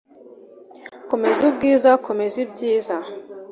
[1.09, 2.95] Komeza ubwiza, komeza ibyiza